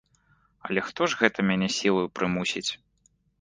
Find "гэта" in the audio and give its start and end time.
1.19-1.45